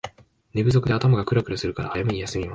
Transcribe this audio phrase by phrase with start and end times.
[0.55, 2.49] 寝不足で頭がクラクラするから早めに休みます